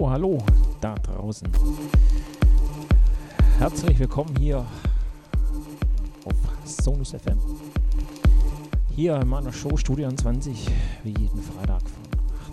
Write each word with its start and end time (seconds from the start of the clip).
Hallo 0.00 0.38
da 0.80 0.94
draußen. 0.94 1.48
Herzlich 3.58 3.98
willkommen 3.98 4.34
hier 4.38 4.64
auf 6.24 6.34
Sonus 6.64 7.10
FM. 7.10 7.38
Hier 8.96 9.20
in 9.20 9.28
meiner 9.28 9.52
Show 9.52 9.76
Studio 9.76 10.10
20, 10.10 10.66
wie 11.04 11.10
jeden 11.10 11.42
Freitag 11.42 11.82
von 11.82 12.02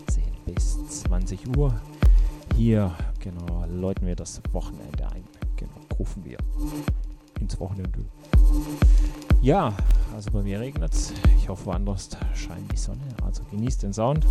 18 0.05 0.23
bis 0.45 0.85
20 1.01 1.57
Uhr. 1.57 1.73
Hier, 2.55 2.93
genau, 3.19 3.65
läuten 3.67 4.05
wir 4.05 4.17
das 4.17 4.41
Wochenende 4.51 5.07
ein. 5.09 5.23
Genau, 5.55 5.71
rufen 5.97 6.25
wir 6.25 6.37
ins 7.39 7.57
Wochenende. 7.57 8.05
Ja, 9.41 9.73
also 10.13 10.29
bei 10.31 10.43
mir 10.43 10.59
regnet 10.59 10.93
es. 10.93 11.13
Ich 11.37 11.47
hoffe, 11.47 11.67
woanders 11.67 12.09
scheint 12.35 12.69
die 12.71 12.77
Sonne. 12.77 13.07
Also 13.23 13.43
genießt 13.49 13.83
den 13.83 13.93
Sound. 13.93 14.25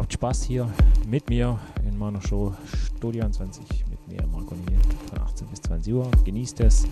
Habt 0.00 0.14
Spaß 0.14 0.44
hier 0.44 0.66
mit 1.06 1.28
mir 1.28 1.58
in 1.86 1.98
meiner 1.98 2.22
Show 2.22 2.54
Studio 2.96 3.28
20 3.28 3.84
mit 3.90 4.08
mir, 4.08 4.26
Marco 4.28 4.54
Niel, 4.54 4.78
von 5.10 5.20
18 5.20 5.46
bis 5.48 5.60
20 5.60 5.92
Uhr. 5.92 6.10
Genießt 6.24 6.60
es. 6.60 6.86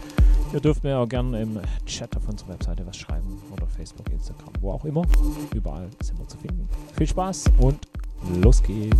Ihr 0.53 0.61
dürft 0.61 0.85
mir 0.85 0.99
auch 0.99 1.09
gerne 1.09 1.41
im 1.41 1.59
Chat 1.87 2.15
auf 2.19 2.29
unserer 2.29 2.51
Webseite 2.51 2.87
was 2.87 2.99
schreiben 2.99 3.41
oder 3.51 3.67
Facebook, 3.67 4.11
Instagram, 4.11 4.53
wo 4.61 4.73
auch 4.73 4.85
immer. 4.85 5.07
Überall 5.55 5.89
sind 6.03 6.19
wir 6.19 6.29
zu 6.29 6.37
finden. 6.37 6.69
Viel 6.99 7.07
Spaß 7.07 7.45
und 7.61 7.79
los 8.43 8.63
geht's. 8.63 8.99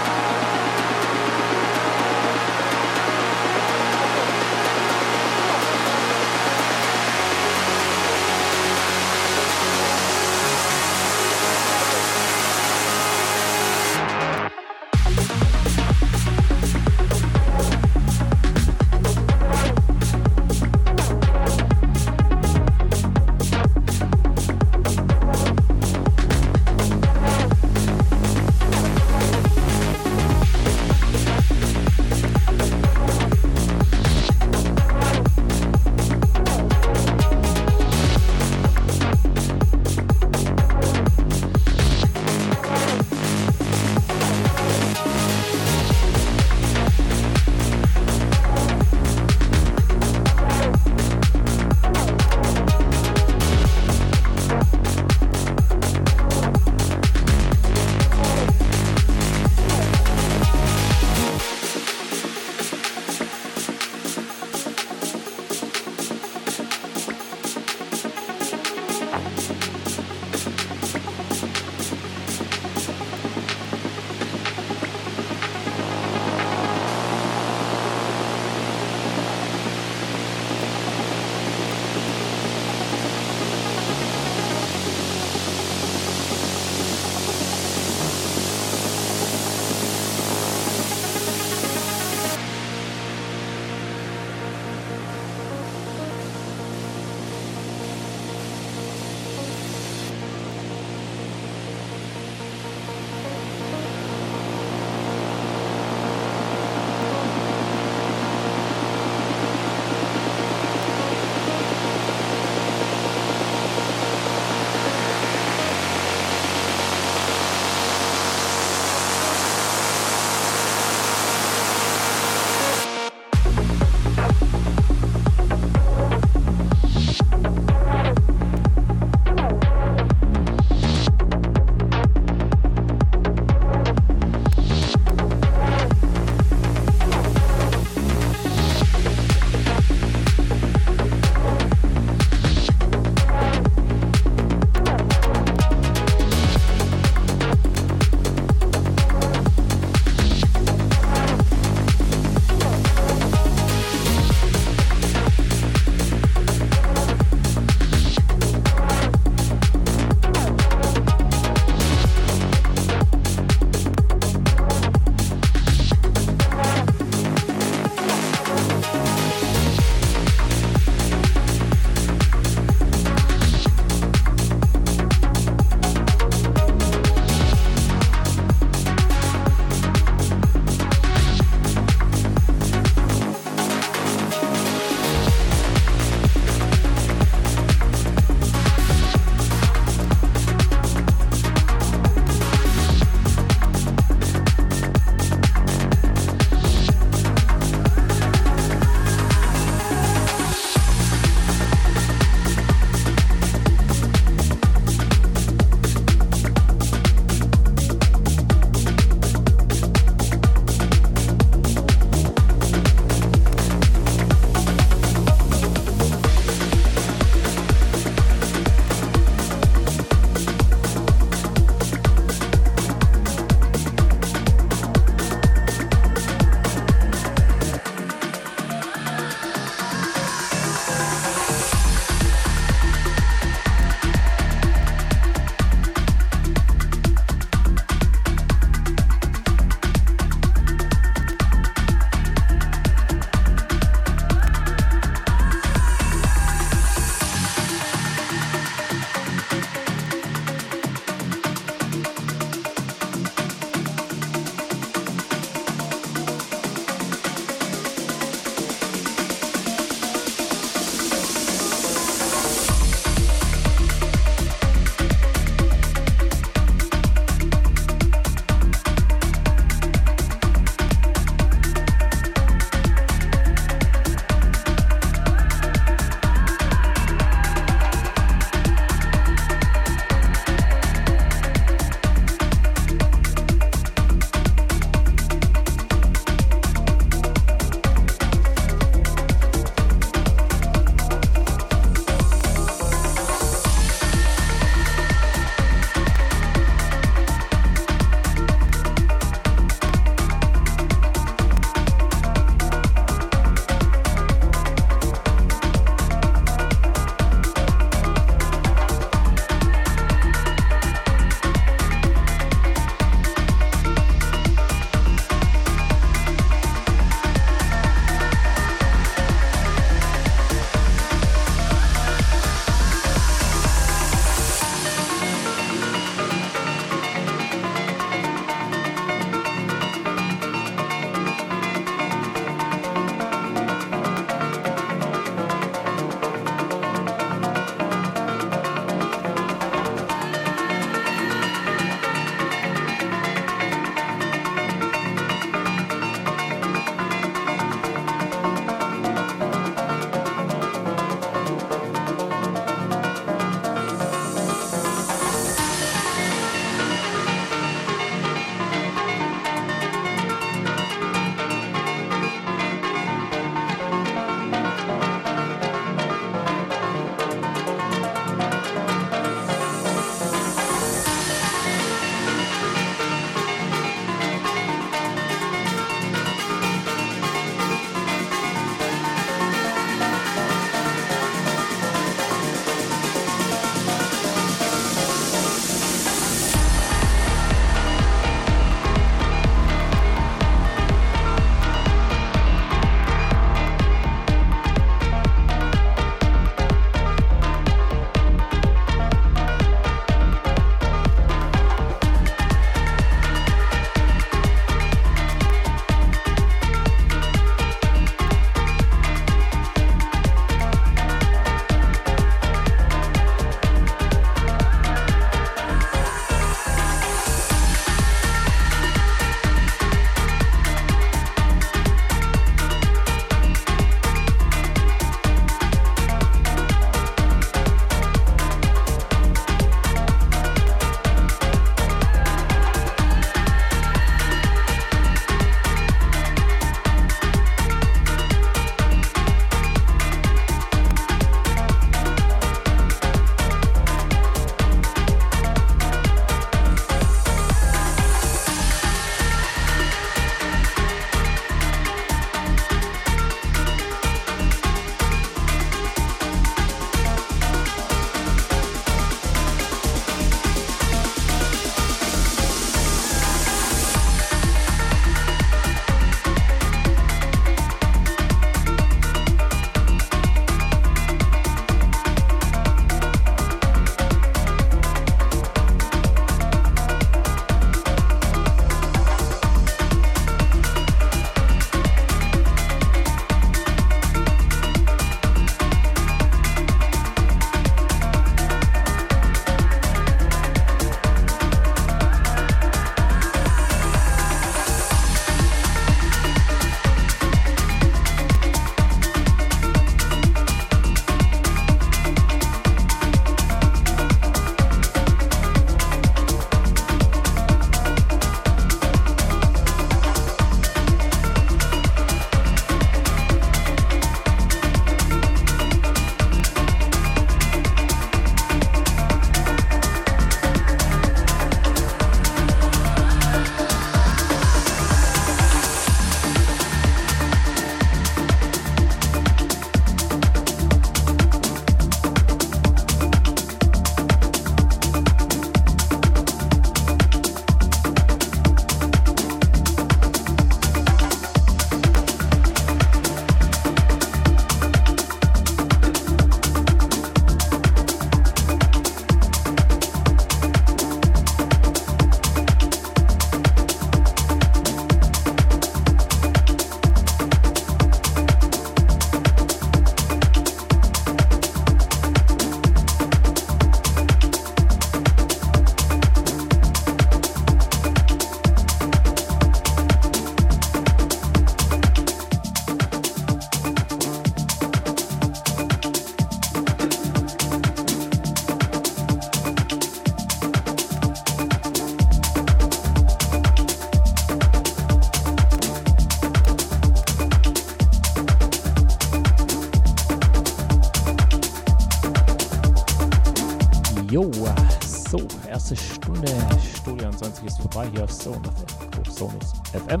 Studio 597.42 597.46
20 597.46 597.46
ist 597.46 597.60
vorbei 597.60 597.88
hier 597.92 598.04
auf 598.04 598.12
Sonus 598.12 599.52
FM. 599.72 600.00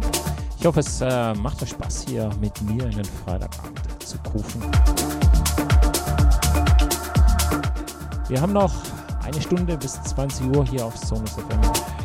Ich 0.58 0.66
hoffe, 0.66 0.80
es 0.80 1.00
äh, 1.00 1.34
macht 1.34 1.62
euch 1.62 1.70
Spaß 1.70 2.04
hier 2.08 2.30
mit 2.40 2.60
mir 2.62 2.84
in 2.84 2.92
den 2.92 3.04
Freitagabend 3.04 3.80
zu 4.04 4.18
kufen. 4.18 4.62
Wir 8.28 8.40
haben 8.40 8.52
noch 8.52 8.72
eine 9.24 9.40
Stunde 9.40 9.76
bis 9.76 10.00
20 10.02 10.54
Uhr 10.54 10.64
hier 10.66 10.86
auf 10.86 10.96
Sonus 10.96 11.32
FM. 11.32 11.60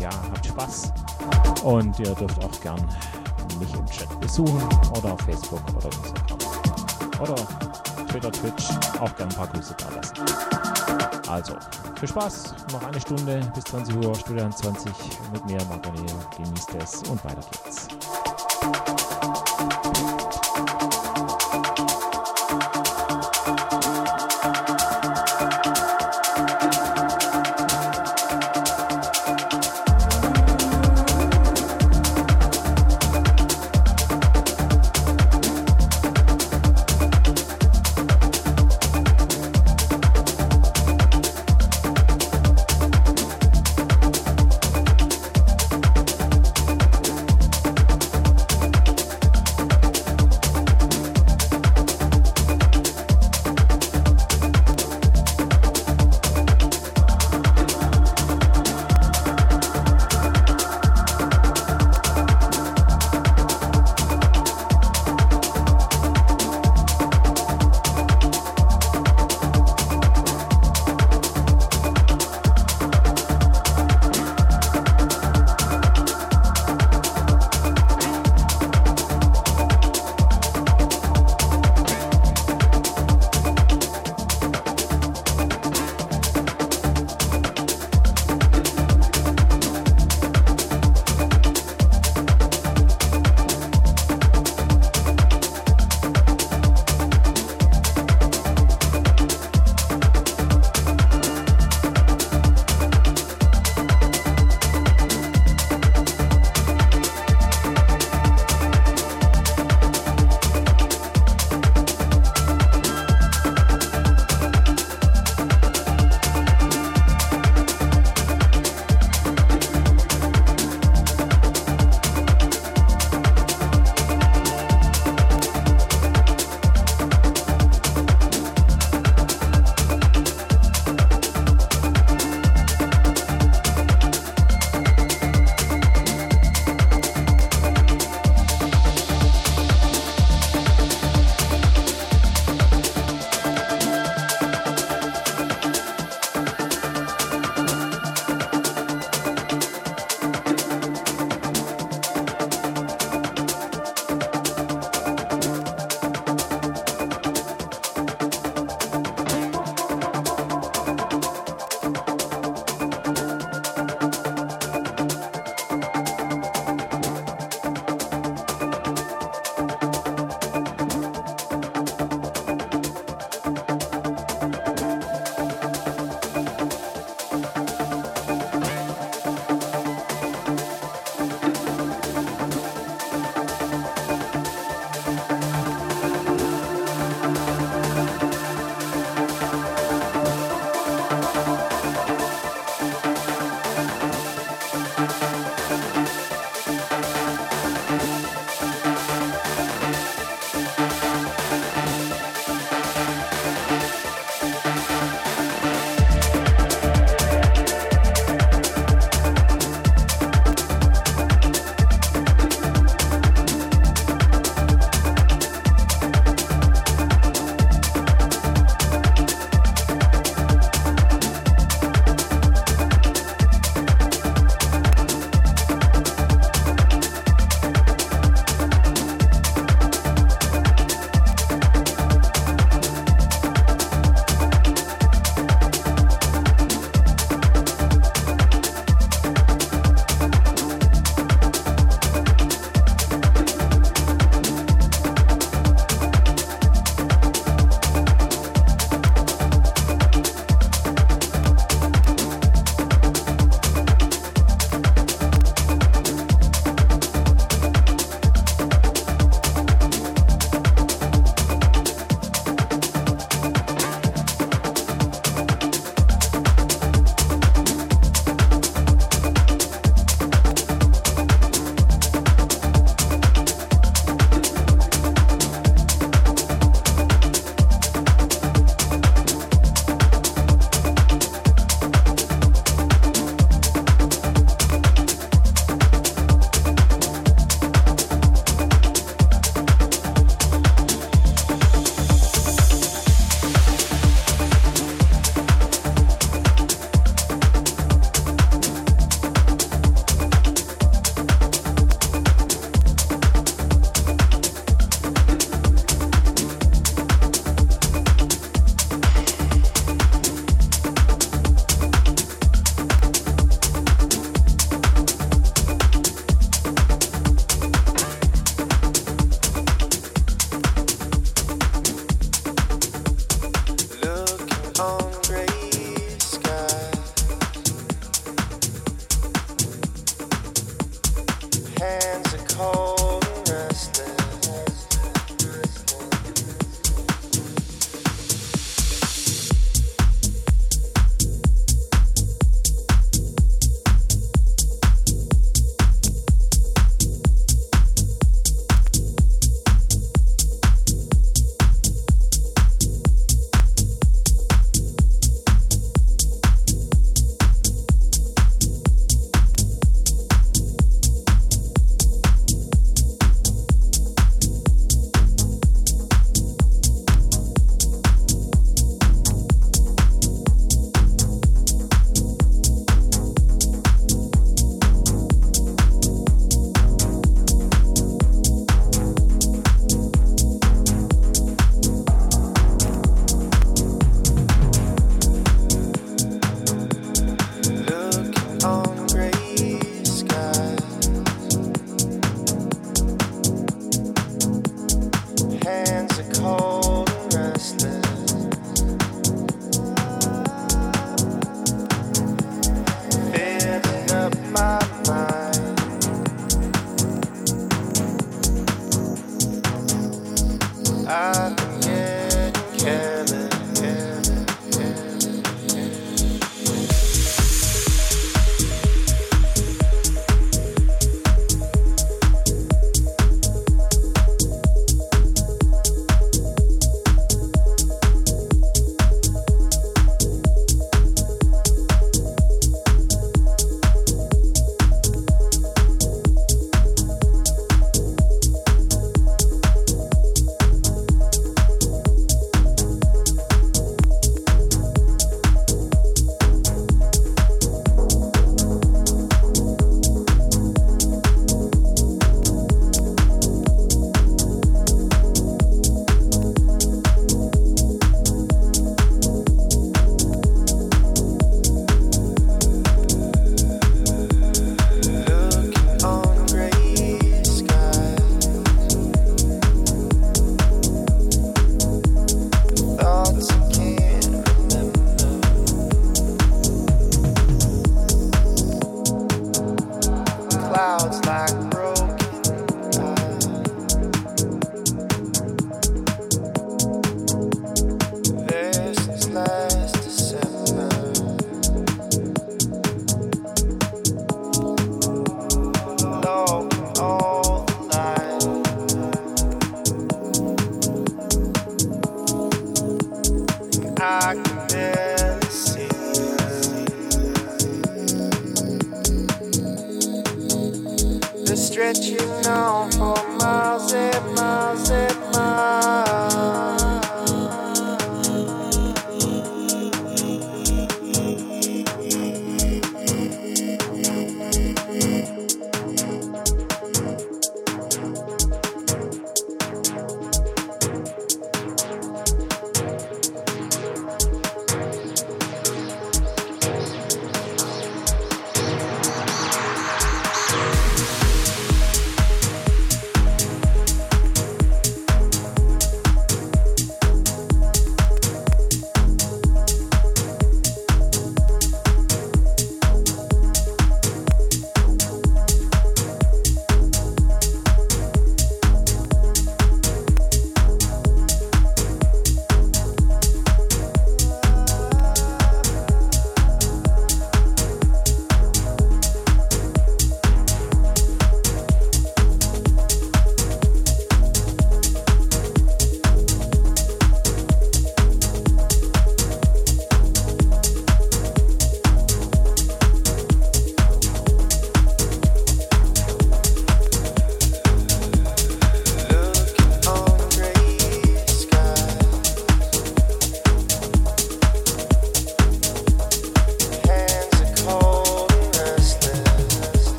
Ja, 0.00 0.10
habt 0.10 0.46
Spaß 0.46 0.92
und 1.62 1.98
ihr 2.00 2.14
dürft 2.14 2.42
auch 2.42 2.60
gern 2.60 2.80
mich 3.58 3.72
im 3.74 3.86
Chat 3.86 4.20
besuchen 4.20 4.62
oder 4.96 5.12
auf 5.12 5.20
Facebook 5.20 5.62
oder 5.76 5.86
Instagram 5.86 7.20
oder 7.20 7.34
Twitter, 8.08 8.32
Twitch 8.32 8.70
auch 8.98 9.14
gern 9.16 9.28
ein 9.28 9.36
paar 9.36 9.46
Grüße 9.48 9.74
da 9.78 9.88
lassen. 9.94 10.14
Also, 11.28 11.54
viel 12.00 12.08
Spaß, 12.08 12.54
noch 12.72 12.82
eine 12.82 13.00
Stunde 13.00 13.40
bis 13.54 13.64
20 13.64 13.96
Uhr, 13.96 14.14
Studio 14.14 14.48
20 14.50 14.90
mit 15.32 15.44
mir, 15.46 15.64
Marc 15.66 15.82
Genießt 16.36 16.74
es 16.78 17.02
und 17.08 17.24
weiter 17.24 17.42
geht's. 17.50 17.88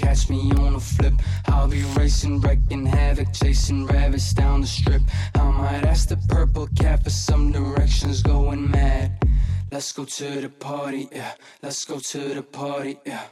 catch 0.00 0.30
me 0.30 0.50
on 0.52 0.74
a 0.74 0.80
flip. 0.80 1.14
I'll 1.46 1.68
be 1.68 1.82
racing, 1.96 2.40
wrecking 2.40 2.86
havoc, 2.86 3.32
chasing 3.32 3.86
rabbits 3.86 4.32
down 4.32 4.62
the 4.62 4.66
strip. 4.66 5.02
I 5.34 5.50
might 5.50 5.84
ask 5.84 6.08
the 6.08 6.16
purple 6.28 6.68
cat 6.68 7.04
for 7.04 7.10
some 7.10 7.52
directions, 7.52 8.22
going 8.22 8.70
mad. 8.70 9.12
Let's 9.70 9.92
go 9.92 10.04
to 10.04 10.40
the 10.40 10.48
party, 10.48 11.08
yeah. 11.12 11.32
Let's 11.62 11.84
go 11.84 11.98
to 11.98 12.34
the 12.34 12.42
party, 12.42 12.98
yeah. 13.04 13.26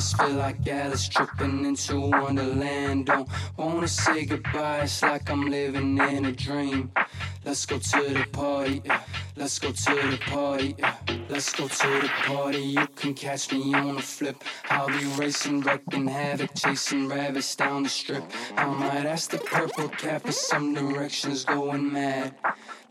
Feel 0.00 0.30
like 0.30 0.66
Alice 0.68 1.08
tripping 1.08 1.64
into 1.64 1.98
Wonderland. 2.00 3.06
Don't 3.06 3.28
wanna 3.56 3.88
say 3.88 4.24
goodbye, 4.24 4.82
it's 4.82 5.02
like 5.02 5.28
I'm 5.28 5.48
living 5.50 5.98
in 5.98 6.24
a 6.26 6.32
dream. 6.32 6.92
Let's 7.44 7.66
go 7.66 7.78
to 7.78 8.14
the 8.14 8.26
party, 8.30 8.82
yeah. 8.84 9.02
Let's 9.38 9.58
go 9.58 9.70
to 9.70 9.94
the 10.10 10.18
party, 10.26 10.74
yeah. 10.78 10.94
let's 11.28 11.52
go 11.52 11.68
to 11.68 11.88
the 12.02 12.10
party. 12.26 12.58
You 12.58 12.86
can 12.96 13.14
catch 13.14 13.52
me 13.52 13.72
on 13.74 13.96
a 13.96 14.02
flip. 14.02 14.42
I'll 14.68 14.88
be 14.88 15.04
racing, 15.16 15.60
wrecking 15.60 16.08
havoc, 16.08 16.54
chasing 16.54 17.08
rabbits 17.08 17.54
down 17.54 17.84
the 17.84 17.88
strip. 17.88 18.24
I 18.56 18.66
might 18.66 19.06
ask 19.06 19.30
the 19.30 19.38
purple 19.38 19.88
cat 19.88 20.22
for 20.22 20.32
some 20.32 20.74
directions, 20.74 21.44
going 21.44 21.92
mad. 21.92 22.34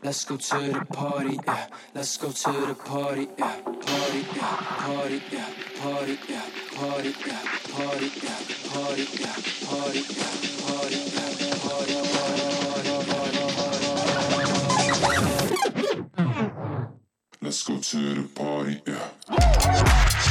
Let's 0.02 0.24
go 0.24 0.36
to 0.36 0.58
the 0.58 0.86
party, 0.86 1.38
yeah. 1.46 1.66
Let's 1.94 2.16
go 2.16 2.30
to 2.30 2.52
the 2.66 2.74
party, 2.74 3.28
yeah. 3.36 3.60
Party, 3.62 4.26
yeah. 4.34 4.56
Party, 4.86 5.22
yeah. 5.30 5.50
Party, 5.80 6.18
yeah. 6.28 6.46
Party, 6.74 7.08
yeah. 7.26 7.42
Party, 7.72 8.10
yeah. 8.22 8.38
Party, 8.72 9.02
yeah. 9.02 9.04
Party, 9.04 9.06
yeah. 9.18 9.36
Party, 9.66 10.02
yeah. 10.08 10.68
Party, 10.68 11.07
Let's 17.40 17.62
go 17.62 17.78
to 17.78 18.14
the 18.14 18.28
party, 18.34 18.82
yeah. 18.84 20.24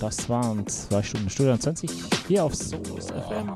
Das 0.00 0.28
waren 0.28 0.66
zwei 0.66 1.02
Stunden 1.02 1.30
Studio 1.30 1.56
20 1.56 1.90
hier 2.28 2.44
auf 2.44 2.54
Solos 2.54 3.06
FM. 3.06 3.54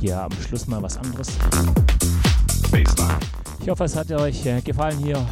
Ja, 0.00 0.24
am 0.24 0.32
Schluss 0.46 0.66
mal 0.66 0.82
was 0.82 0.96
anderes. 0.96 1.28
Ich 3.60 3.68
hoffe, 3.68 3.84
es 3.84 3.96
hat 3.96 4.10
euch 4.12 4.46
äh, 4.46 4.60
gefallen 4.60 4.98
hier 4.98 5.24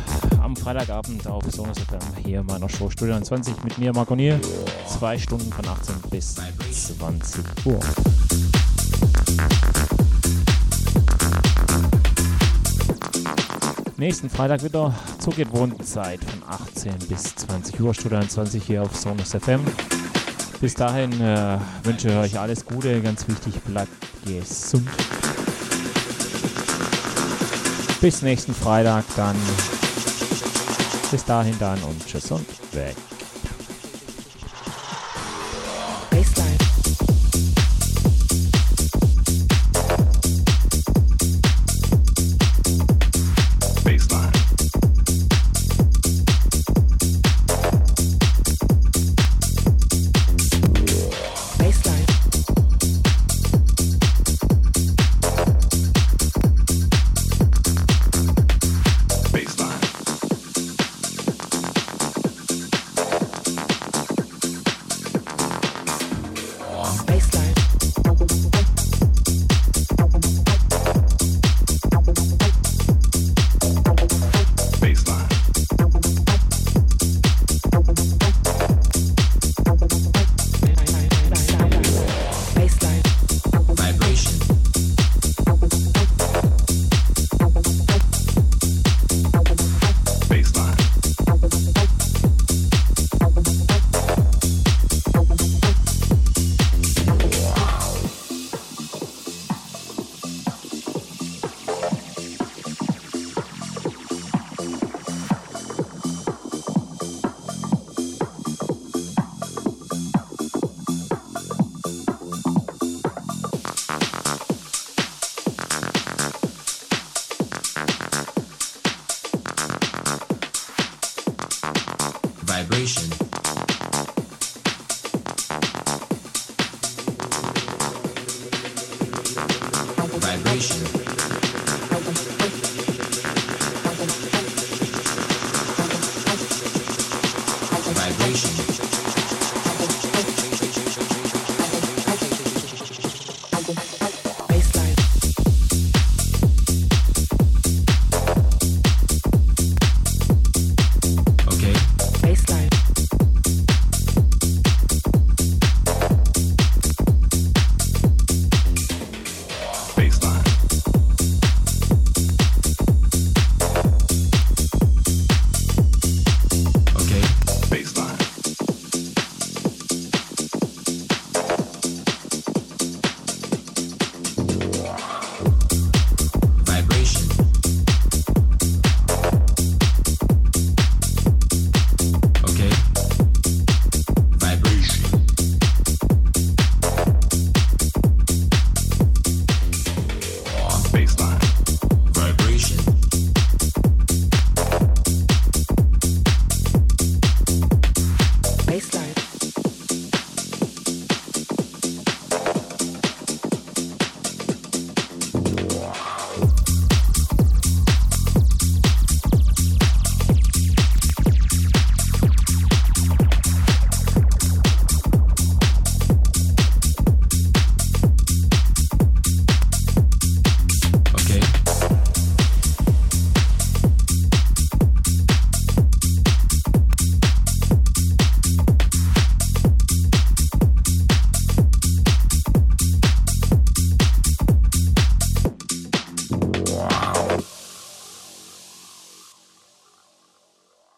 am 0.43 0.55
Freitagabend 0.57 1.27
auf 1.27 1.45
Sonos 1.51 1.78
FM. 1.78 2.24
Hier 2.24 2.41
in 2.41 2.47
meiner 2.47 2.69
Show 2.69 2.91
Studio 2.91 3.20
20 3.20 3.65
mit 3.65 3.78
mir, 3.78 3.93
Marco 3.93 4.15
Nier. 4.15 4.39
Zwei 4.87 5.19
Stunden 5.19 5.51
von 5.53 5.66
18 5.66 5.95
bis 6.11 6.37
20 6.70 7.45
Uhr. 7.65 7.81
Nächsten 13.98 14.28
Freitag 14.28 14.62
wieder 14.62 14.94
zur 15.18 15.32
gewohnten 15.35 15.82
Zeit 15.82 16.20
von 16.24 16.43
18 16.48 16.94
bis 17.09 17.35
20 17.36 17.81
Uhr, 17.81 17.94
Stunde 17.94 18.27
20 18.27 18.62
hier 18.62 18.82
auf 18.82 18.94
Sonus 18.94 19.31
FM. 19.32 19.60
Bis 20.60 20.74
dahin 20.74 21.12
äh, 21.20 21.59
wünsche 21.82 22.09
ich 22.09 22.16
euch 22.16 22.39
alles 22.39 22.64
Gute, 22.64 23.01
ganz 23.01 23.27
wichtig, 23.28 23.55
bleibt 23.62 23.93
gesund. 24.24 24.89
Bis 28.01 28.23
nächsten 28.23 28.55
Freitag 28.55 29.05
dann. 29.16 29.36
Bis 31.10 31.24
dahin 31.24 31.59
dann 31.59 31.82
und 31.82 32.06
tschüss 32.06 32.31
und 32.31 32.47
weg. 32.73 32.97